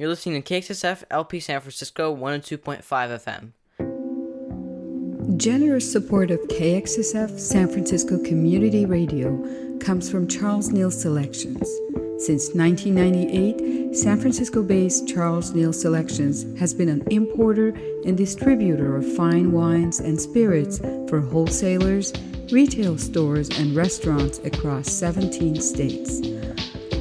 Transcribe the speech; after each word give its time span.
You're 0.00 0.08
listening 0.08 0.42
to 0.42 0.54
KXSF 0.54 1.04
LP 1.10 1.40
San 1.40 1.60
Francisco 1.60 2.16
102.5 2.16 3.52
FM. 3.78 5.36
Generous 5.36 5.92
support 5.92 6.30
of 6.30 6.40
KXSF 6.48 7.38
San 7.38 7.68
Francisco 7.68 8.16
Community 8.24 8.86
Radio 8.86 9.78
comes 9.78 10.10
from 10.10 10.26
Charles 10.26 10.70
Neal 10.70 10.90
Selections. 10.90 11.68
Since 12.16 12.54
1998, 12.54 13.94
San 13.94 14.18
Francisco 14.18 14.62
based 14.62 15.06
Charles 15.06 15.52
Neal 15.52 15.74
Selections 15.74 16.46
has 16.58 16.72
been 16.72 16.88
an 16.88 17.06
importer 17.10 17.68
and 18.06 18.16
distributor 18.16 18.96
of 18.96 19.04
fine 19.16 19.52
wines 19.52 20.00
and 20.00 20.18
spirits 20.18 20.78
for 21.10 21.20
wholesalers, 21.20 22.14
retail 22.50 22.96
stores, 22.96 23.50
and 23.50 23.76
restaurants 23.76 24.38
across 24.38 24.90
17 24.90 25.60
states. 25.60 26.39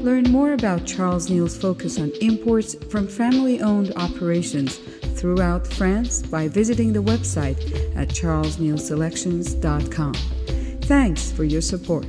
Learn 0.02 0.32
more 0.32 0.54
about 0.54 0.86
Charles 0.86 1.30
Neal's 1.30 1.58
focus 1.58 2.00
on 2.00 2.12
imports 2.22 2.76
from 2.90 3.06
family 3.08 3.62
owned 3.62 3.92
operations 3.98 4.78
throughout 5.18 5.68
France 5.68 6.22
by 6.22 6.48
visiting 6.48 6.94
the 6.94 7.04
website 7.04 7.60
at 7.98 8.08
charlesnealselections.com. 8.08 10.14
Thanks 10.84 11.32
for 11.32 11.44
your 11.44 11.62
support. 11.62 12.06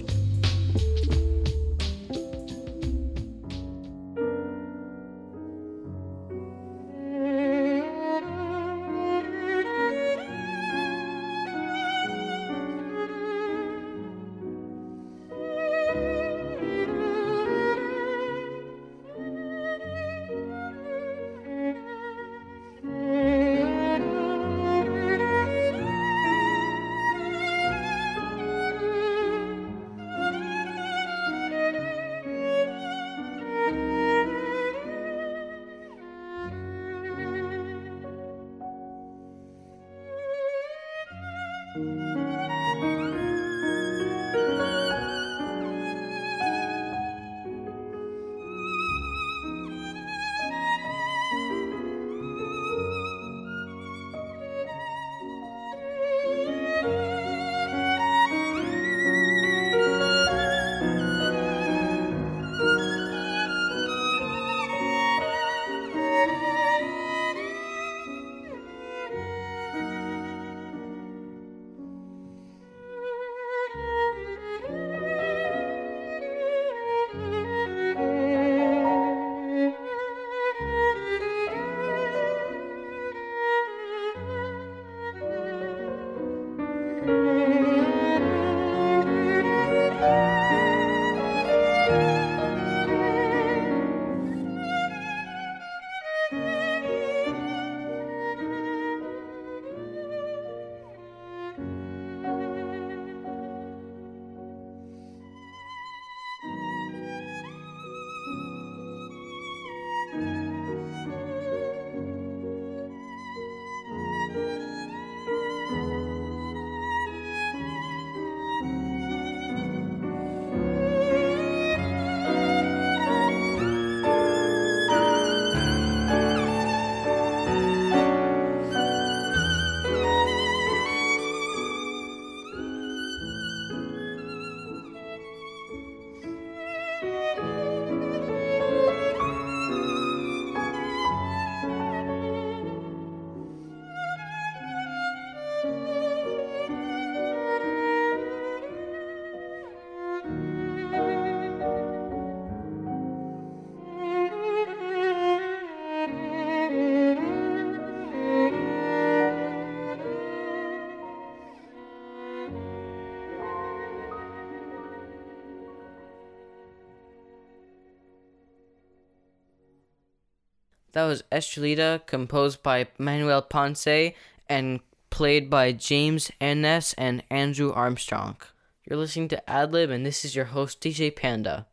That 170.93 171.05
was 171.05 171.23
Estrellita, 171.31 172.05
composed 172.07 172.63
by 172.63 172.89
Manuel 172.99 173.43
Ponce 173.43 174.15
and 174.49 174.81
played 175.11 175.49
by 175.49 175.73
James 175.73 176.31
Ehnes 176.41 176.95
and 176.99 177.23
Andrew 177.31 177.73
Armstrong. 177.73 178.37
You're 178.85 178.99
listening 178.99 179.29
to 179.29 179.51
Ad 179.51 179.73
Lib, 179.73 179.91
and 179.91 180.05
this 180.05 180.25
is 180.25 180.35
your 180.35 180.47
host, 180.47 180.81
DJ 180.81 181.15
Panda. 181.15 181.67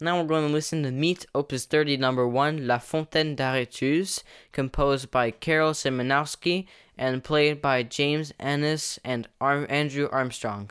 Now 0.00 0.20
we're 0.20 0.28
going 0.28 0.46
to 0.46 0.52
listen 0.52 0.82
to 0.84 0.90
Mythes 0.90 1.26
Opus 1.34 1.66
30 1.66 1.96
number 1.96 2.28
1, 2.28 2.66
La 2.66 2.78
Fontaine 2.78 3.34
d'Aréthuse, 3.34 4.22
composed 4.52 5.10
by 5.10 5.30
Karol 5.32 5.72
Szymanowski 5.72 6.66
and 6.96 7.24
played 7.24 7.60
by 7.60 7.82
James 7.82 8.32
Ehnes 8.38 8.98
and 9.04 9.28
Ar- 9.40 9.66
Andrew 9.68 10.08
Armstrong. 10.12 10.70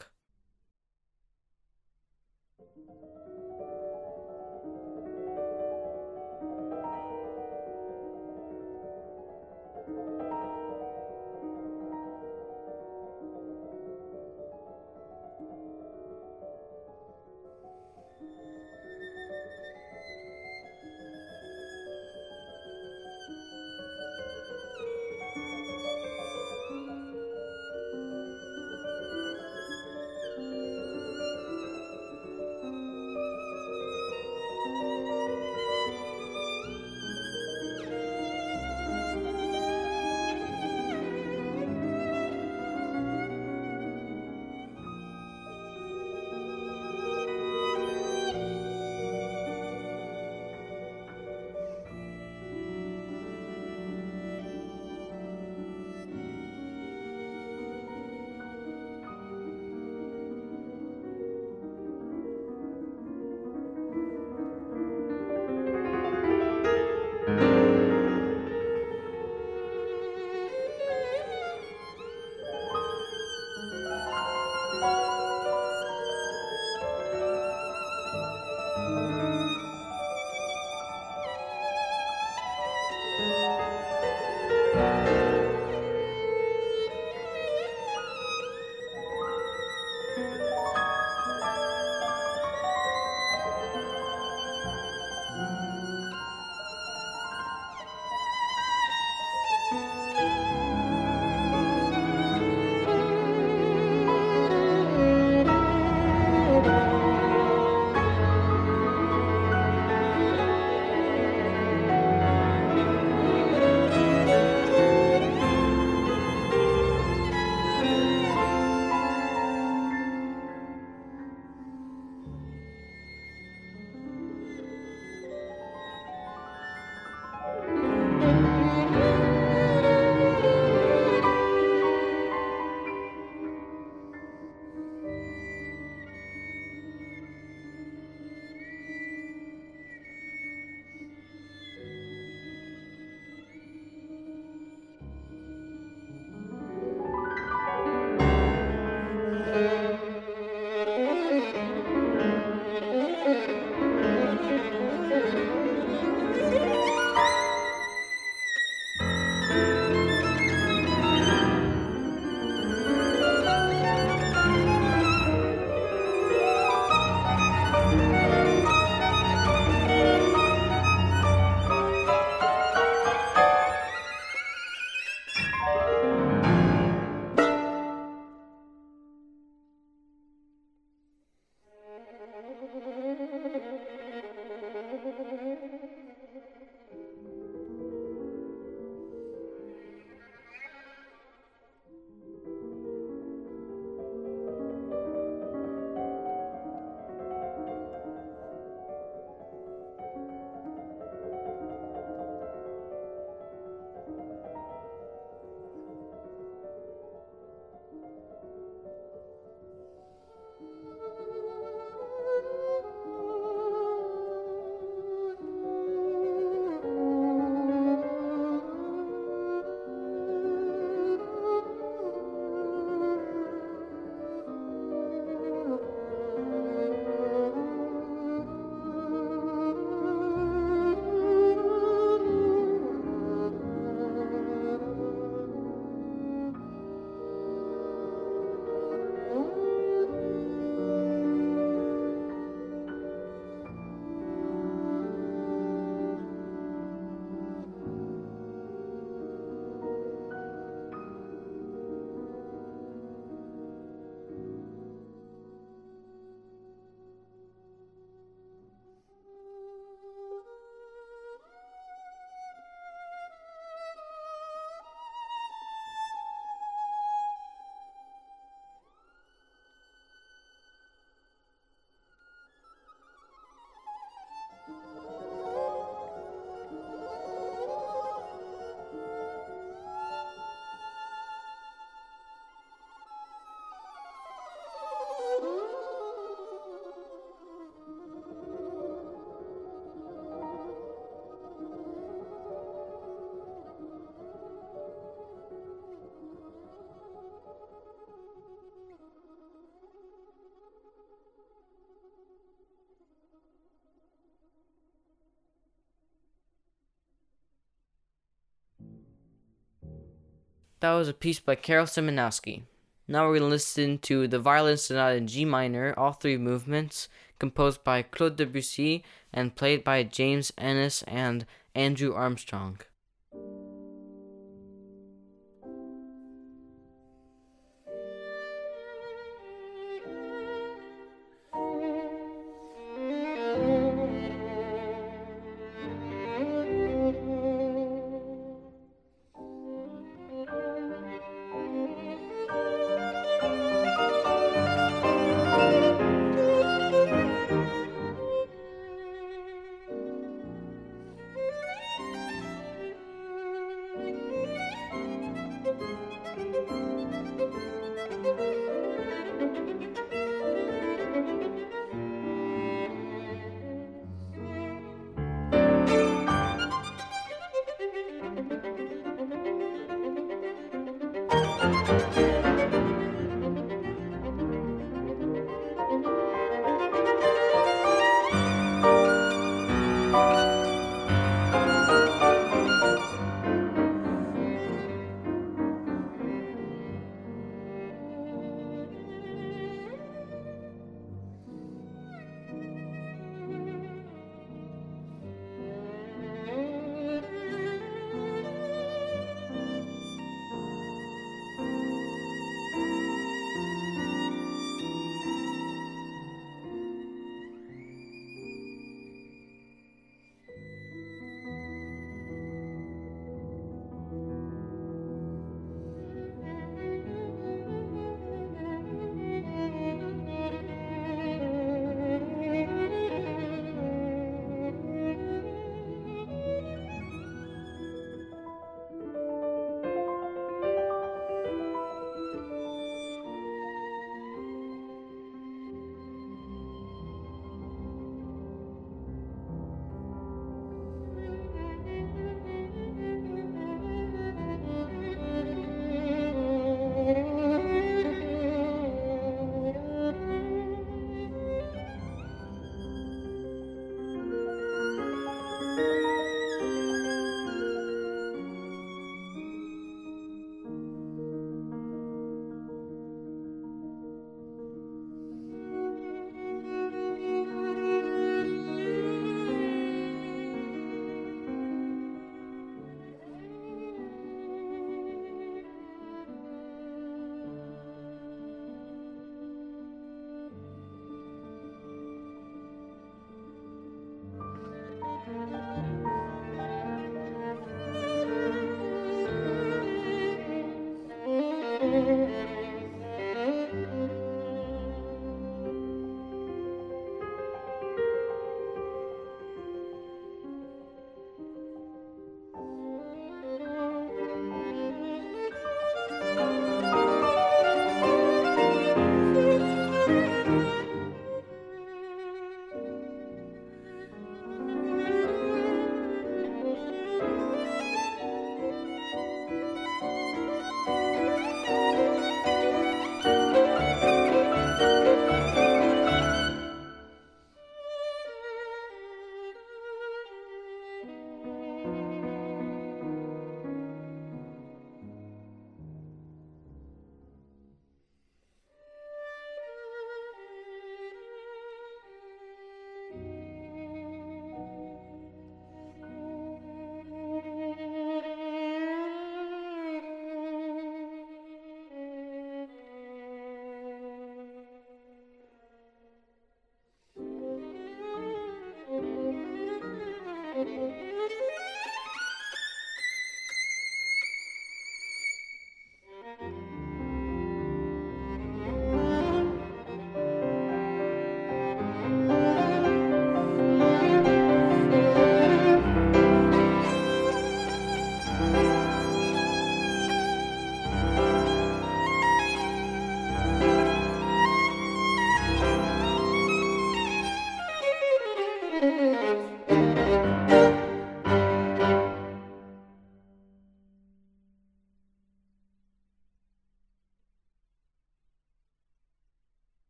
That 310.84 310.96
was 310.96 311.08
a 311.08 311.14
piece 311.14 311.40
by 311.40 311.56
Karol 311.56 311.86
Szymanowski. 311.86 312.64
Now 313.08 313.24
we're 313.24 313.40
going 313.40 313.44
to 313.44 313.56
listen 313.56 314.00
to 314.00 314.28
the 314.28 314.38
Violin 314.38 314.76
Sonata 314.76 315.16
in 315.16 315.28
G 315.28 315.46
minor, 315.46 315.94
all 315.98 316.12
three 316.12 316.36
movements, 316.36 317.08
composed 317.40 317.86
by 317.86 318.02
Claude 318.02 318.36
Debussy 318.36 319.02
and 319.32 319.56
played 319.56 319.86
by 319.86 320.04
James 320.04 320.52
Ehnes 320.58 321.02
and 321.08 321.46
Andrew 321.74 322.14
Armstrong. 322.14 322.82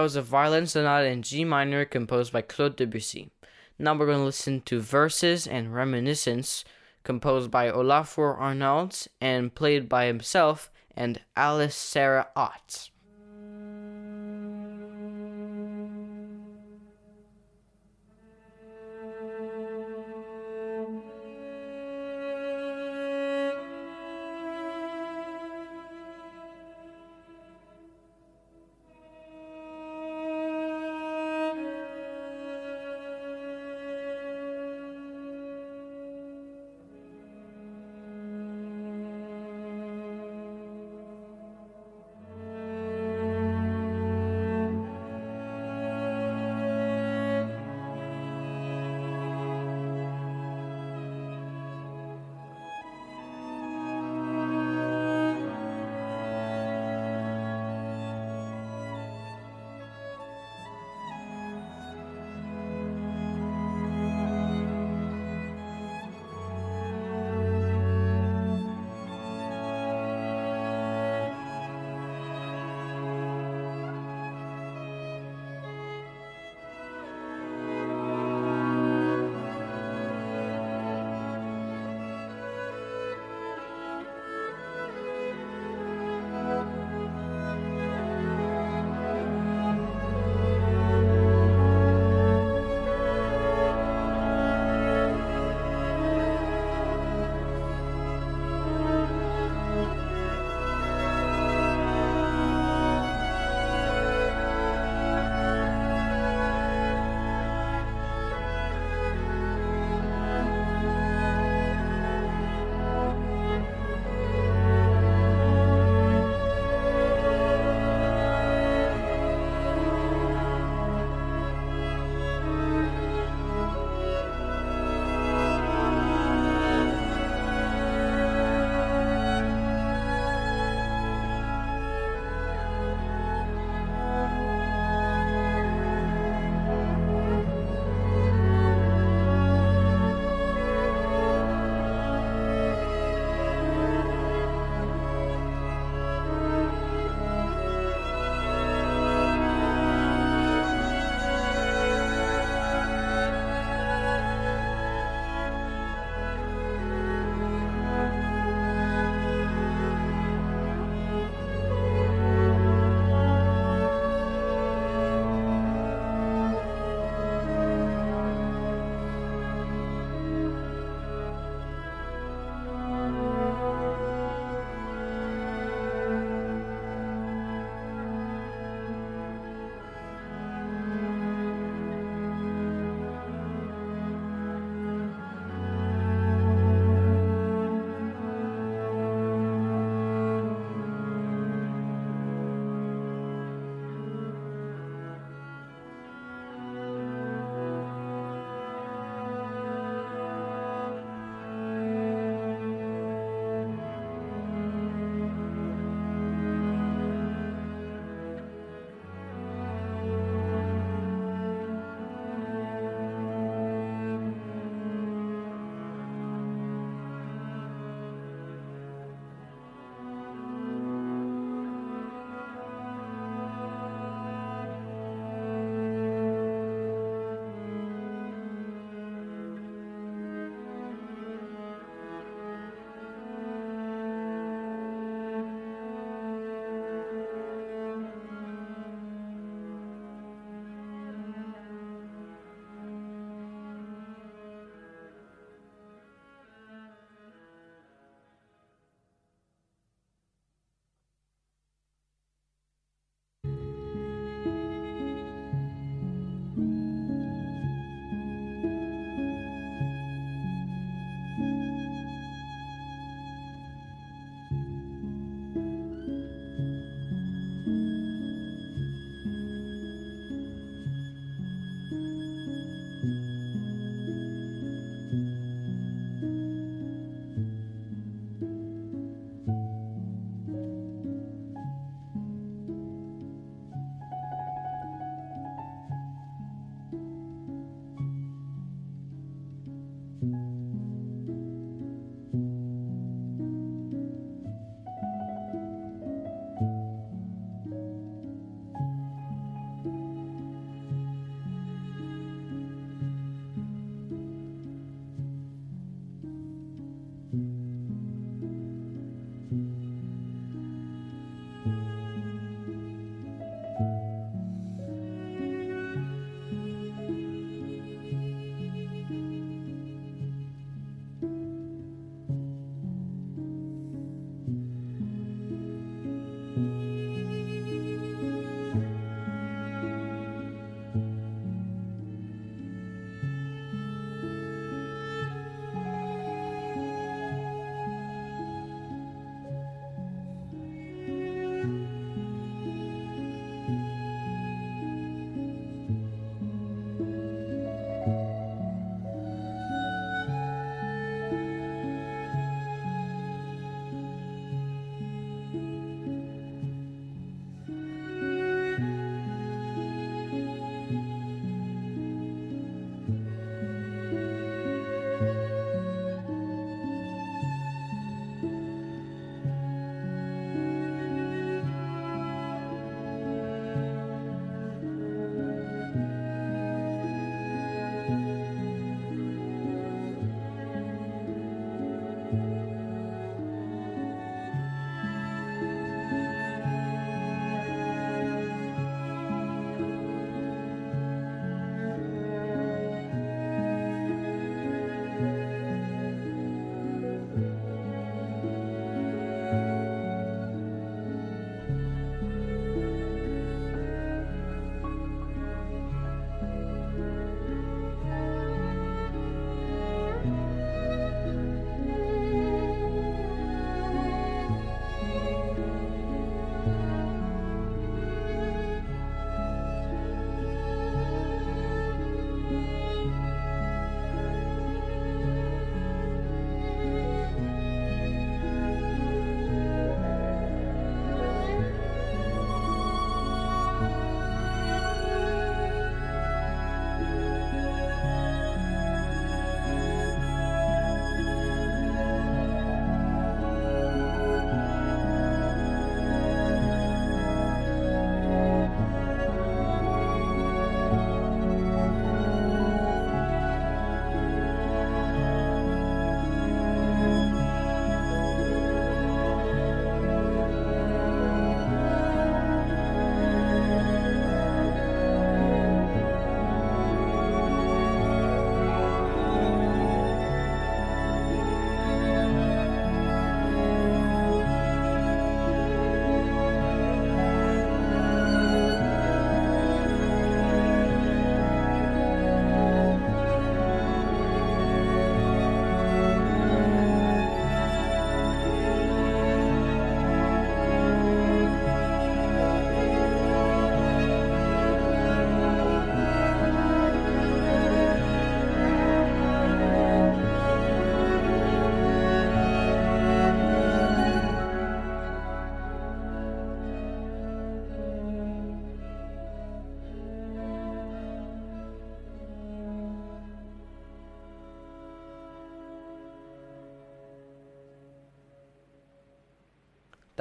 Was 0.00 0.16
a 0.16 0.22
violin 0.22 0.66
sonata 0.66 1.06
in 1.06 1.22
G 1.22 1.44
minor 1.44 1.84
composed 1.84 2.32
by 2.32 2.40
Claude 2.40 2.76
Debussy. 2.76 3.30
Now 3.78 3.94
we're 3.94 4.06
going 4.06 4.18
to 4.18 4.24
listen 4.24 4.60
to 4.62 4.80
Verses 4.80 5.46
and 5.46 5.74
Reminiscence 5.74 6.64
composed 7.02 7.50
by 7.50 7.70
Olafur 7.70 8.38
Arnalds 8.38 9.08
and 9.20 9.54
played 9.54 9.88
by 9.88 10.06
himself 10.06 10.70
and 10.96 11.20
Alice 11.36 11.74
Sara 11.74 12.28
Ott. 12.36 12.90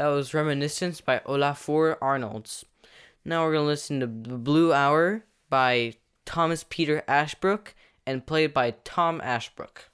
That 0.07 0.13
was 0.15 0.33
Reminiscence 0.33 1.01
by 1.01 1.19
Olafur 1.25 1.97
Arnalds. 2.01 2.63
Now 3.25 3.43
we're 3.43 3.51
going 3.51 3.65
to 3.65 3.67
listen 3.67 3.99
to 3.99 4.05
The 4.05 4.37
Blue 4.37 4.71
Hour 4.71 5.25
by 5.49 5.95
Thomas 6.23 6.63
Peter 6.69 7.03
Ashbrook 7.09 7.75
and 8.05 8.25
played 8.25 8.53
by 8.53 8.75
Tom 8.85 9.19
Ashbrook. 9.19 9.89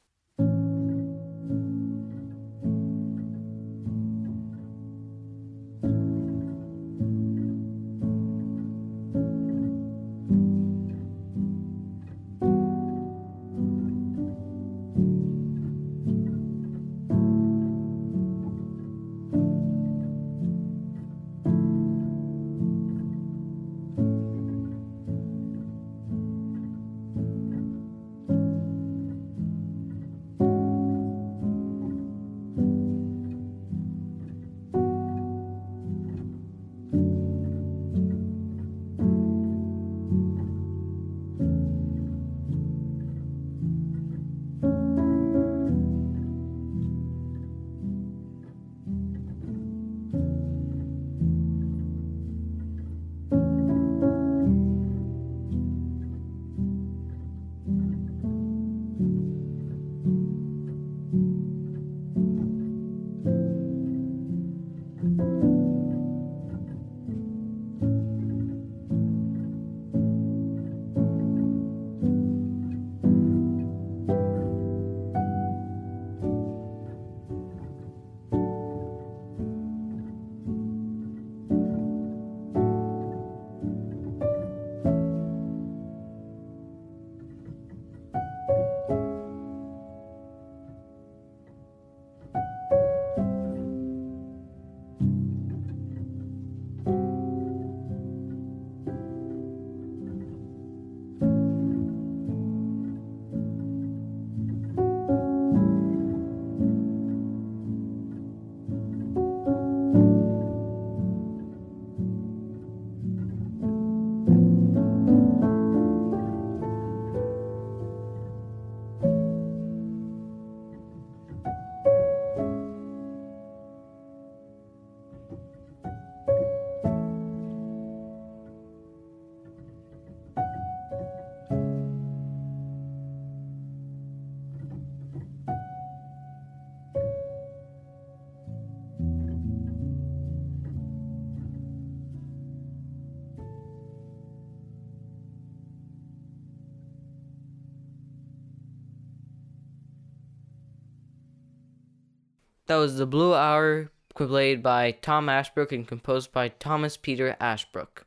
That 152.68 152.78
was 152.78 152.98
The 152.98 153.06
Blue 153.06 153.34
Hour, 153.34 153.92
played 154.16 154.64
by 154.64 154.92
Tom 154.92 155.28
Ashbrook 155.28 155.74
and 155.74 155.86
composed 155.86 156.32
by 156.32 156.48
Thomas 156.48 156.96
Peter 156.96 157.36
Ashbrook. 157.38 158.06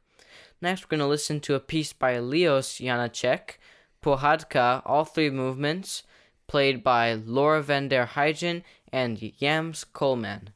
Next, 0.63 0.85
we're 0.85 0.97
going 0.97 1.01
to 1.01 1.07
listen 1.07 1.41
to 1.41 1.55
a 1.55 1.61
piece 1.61 1.93
by 1.93 2.19
Leos 2.19 2.79
Janacek, 2.81 3.59
Pohádka, 4.03 4.81
all 4.87 5.05
three 5.05 5.29
movements, 5.29 6.05
played 6.47 6.83
by 6.83 7.13
Laura 7.13 7.63
van 7.63 7.89
der 7.89 8.07
Heijden 8.07 8.63
and 8.91 9.19
Jams 9.39 9.85
Coleman. 9.85 10.51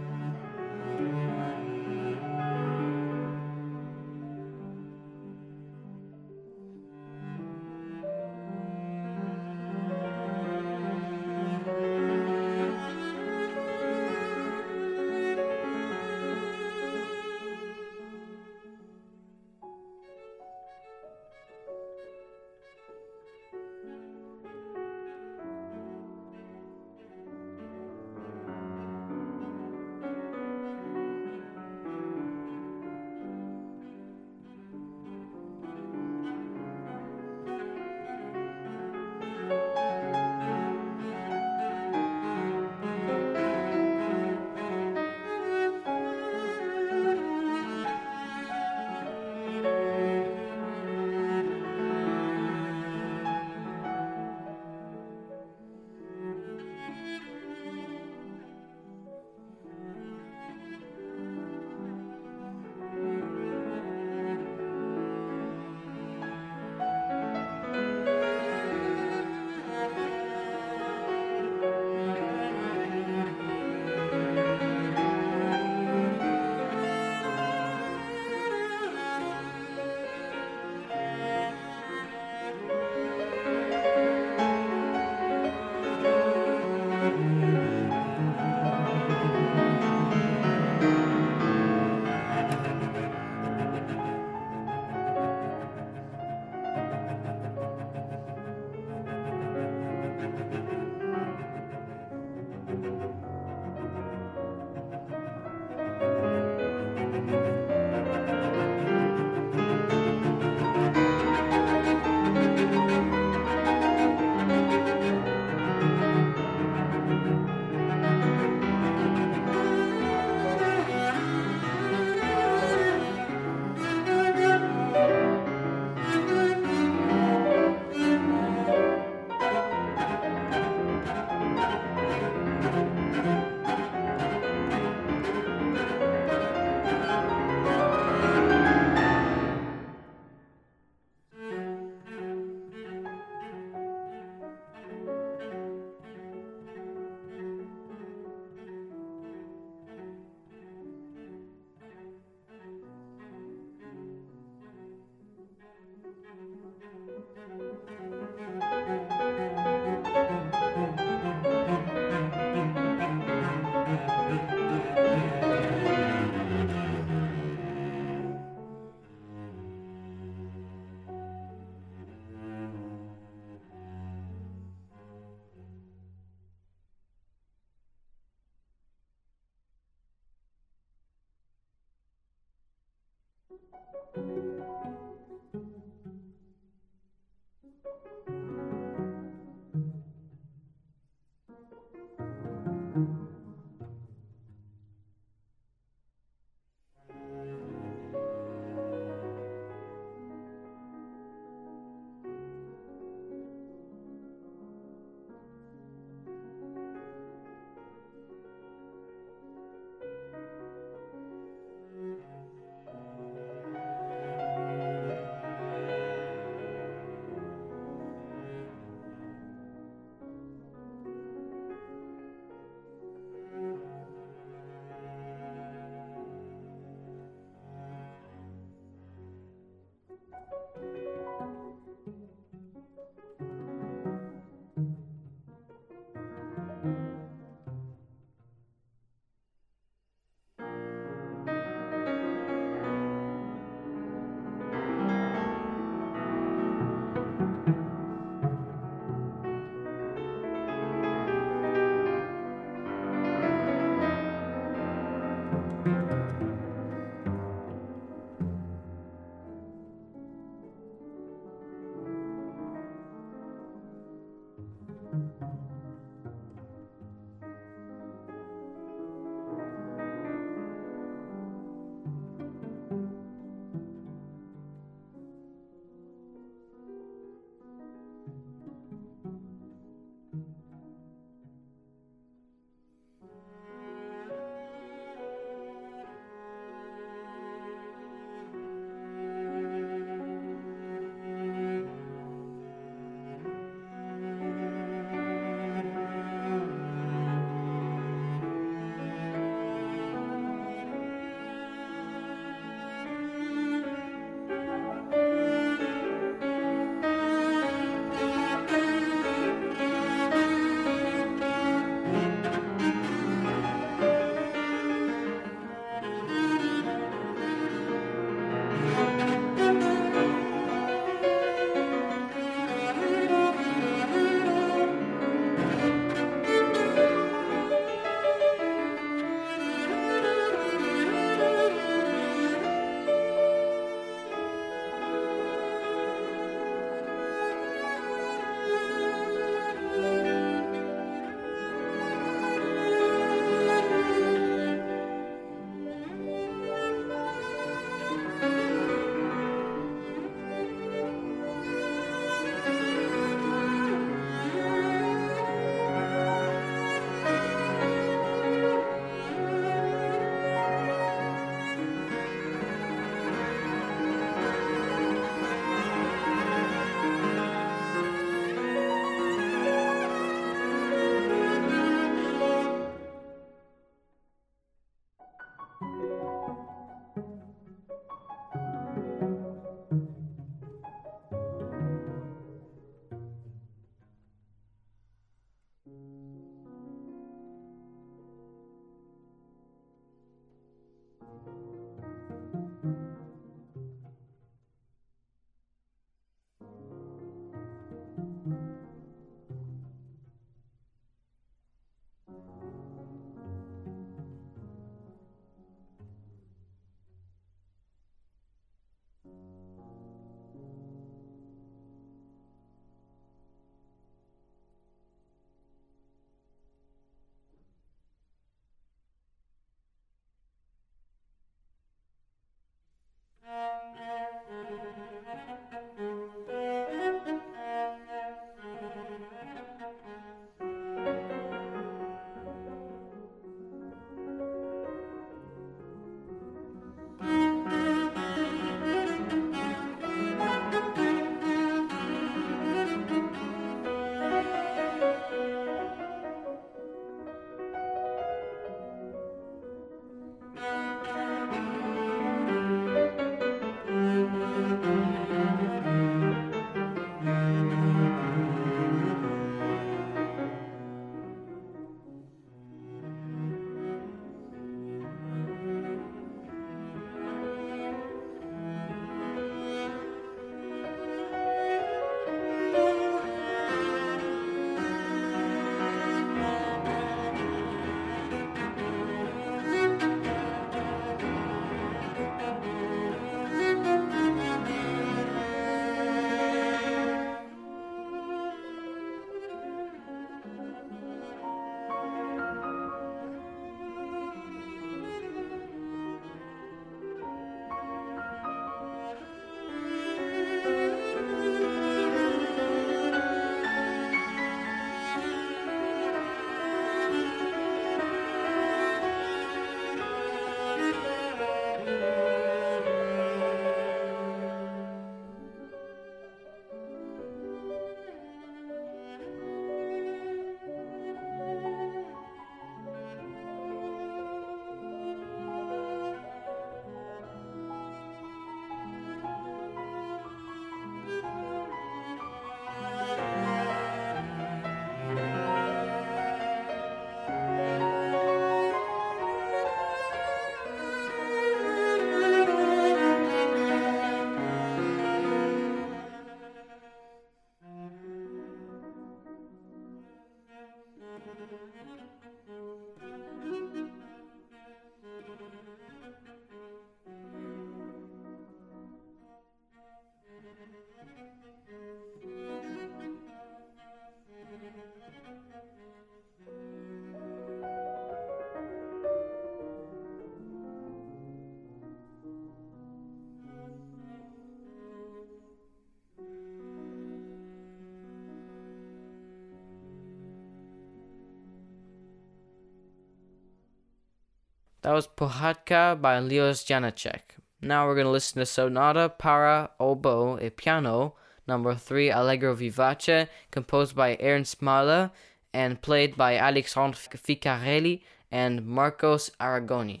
That 584.82 584.94
was 584.94 585.06
Pohádka 585.06 586.00
by 586.00 586.20
Leos 586.20 586.64
Janacek. 586.64 587.36
Now 587.60 587.86
we're 587.86 587.94
going 587.94 588.06
to 588.06 588.10
listen 588.10 588.40
to 588.40 588.46
Sonata 588.46 589.10
para 589.10 589.72
Oboe 589.78 590.42
e 590.42 590.48
Piano, 590.48 591.16
number 591.46 591.74
3 591.74 592.10
Allegro 592.10 592.54
Vivace, 592.54 593.28
composed 593.50 593.94
by 593.94 594.16
Ernst 594.22 594.62
Mahler 594.62 595.10
and 595.52 595.82
played 595.82 596.16
by 596.16 596.38
Alexandre 596.38 596.98
Ficarelli 596.98 598.00
and 598.32 598.64
Marcos 598.64 599.30
Aragoni. 599.38 600.00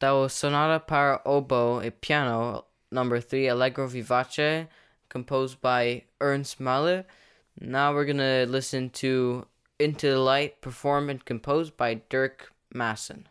That 0.00 0.10
was 0.10 0.34
Sonata 0.34 0.80
para 0.80 1.22
Oboe 1.24 1.82
e 1.82 1.90
Piano, 1.90 2.66
number 2.92 3.20
3, 3.20 3.48
Allegro 3.48 3.88
Vivace, 3.88 4.68
composed 5.08 5.62
by 5.62 6.02
Ernst 6.20 6.60
Mahler. 6.60 7.06
Now 7.58 7.94
we're 7.94 8.04
going 8.04 8.18
to 8.18 8.44
listen 8.46 8.90
to 8.90 9.46
Into 9.78 10.10
the 10.10 10.18
Light, 10.18 10.60
performed 10.60 11.08
and 11.08 11.24
composed 11.24 11.78
by 11.78 12.02
Dirk 12.10 12.52
Maassen. 12.74 13.24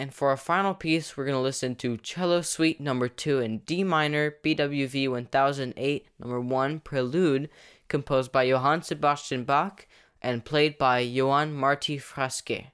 And 0.00 0.14
for 0.14 0.30
our 0.30 0.38
final 0.38 0.72
piece, 0.72 1.14
we're 1.14 1.26
going 1.26 1.36
to 1.36 1.42
listen 1.42 1.74
to 1.74 1.98
Cello 1.98 2.40
Suite 2.40 2.80
number 2.80 3.06
2 3.06 3.40
in 3.40 3.58
D 3.58 3.84
minor, 3.84 4.34
BWV 4.42 5.10
1008, 5.10 6.06
number 6.18 6.40
1, 6.40 6.80
Prelude, 6.80 7.50
composed 7.86 8.32
by 8.32 8.44
Johann 8.44 8.80
Sebastian 8.80 9.44
Bach 9.44 9.86
and 10.22 10.42
played 10.42 10.78
by 10.78 11.00
Johann 11.00 11.52
Marty 11.52 11.98
Fraske. 11.98 12.68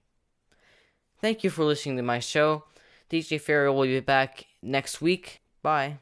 Thank 1.20 1.42
you 1.42 1.50
for 1.50 1.64
listening 1.64 1.96
to 1.96 2.04
my 2.04 2.20
show. 2.20 2.62
DJ 3.10 3.42
Fari 3.42 3.74
will 3.74 3.86
be 3.86 3.98
back 3.98 4.46
next 4.62 5.02
week. 5.02 5.40
Bye. 5.62 5.98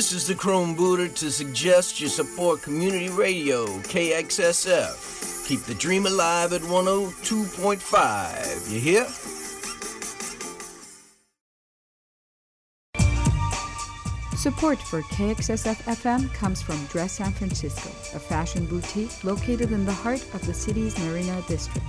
This 0.00 0.12
is 0.12 0.26
the 0.26 0.34
Chrome 0.34 0.74
Booter 0.74 1.08
to 1.08 1.30
suggest 1.30 2.00
you 2.00 2.08
support 2.08 2.62
community 2.62 3.10
radio, 3.10 3.66
KXSF. 3.66 5.46
Keep 5.46 5.64
the 5.64 5.74
dream 5.74 6.06
alive 6.06 6.54
at 6.54 6.62
102.5. 6.62 8.72
You 8.72 8.80
hear? 8.80 9.04
Support 14.38 14.78
for 14.78 15.02
KXSF 15.02 15.82
FM 15.82 16.32
comes 16.32 16.62
from 16.62 16.82
Dress 16.86 17.18
San 17.18 17.32
Francisco, 17.32 17.90
a 18.16 18.18
fashion 18.18 18.64
boutique 18.64 19.22
located 19.22 19.70
in 19.70 19.84
the 19.84 19.92
heart 19.92 20.24
of 20.32 20.46
the 20.46 20.54
city's 20.54 20.98
Marina 21.00 21.42
District. 21.46 21.86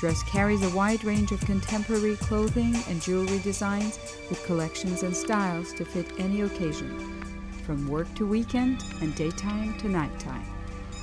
Dress 0.00 0.24
carries 0.24 0.64
a 0.64 0.76
wide 0.76 1.04
range 1.04 1.30
of 1.30 1.40
contemporary 1.42 2.16
clothing 2.16 2.74
and 2.88 3.00
jewelry 3.00 3.38
designs 3.38 4.00
with 4.28 4.44
collections 4.44 5.04
and 5.04 5.16
styles 5.16 5.72
to 5.74 5.84
fit 5.84 6.10
any 6.18 6.40
occasion, 6.40 7.13
from 7.64 7.88
work 7.88 8.12
to 8.14 8.26
weekend 8.26 8.82
and 9.00 9.14
daytime 9.14 9.76
to 9.78 9.88
nighttime. 9.88 10.44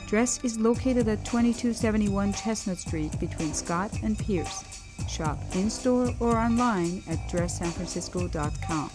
Dress 0.07 0.43
is 0.43 0.59
located 0.59 1.07
at 1.07 1.25
2271 1.25 2.33
Chestnut 2.33 2.77
Street 2.77 3.17
between 3.19 3.53
Scott 3.53 3.91
and 4.03 4.17
Pierce. 4.17 4.63
Shop 5.07 5.39
in 5.55 5.69
store 5.69 6.13
or 6.19 6.37
online 6.37 7.01
at 7.07 7.19
dresssanfrancisco.com. 7.29 8.89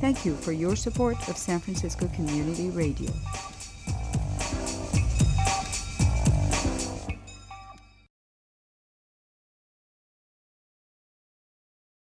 Thank 0.00 0.24
you 0.24 0.34
for 0.34 0.52
your 0.52 0.76
support 0.76 1.16
of 1.28 1.36
San 1.36 1.60
Francisco 1.60 2.08
Community 2.14 2.70
Radio. 2.70 3.10